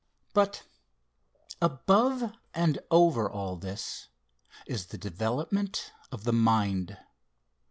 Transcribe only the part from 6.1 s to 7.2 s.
of mind.